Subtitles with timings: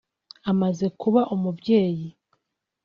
[0.51, 2.07] amaze kuba umubyeyi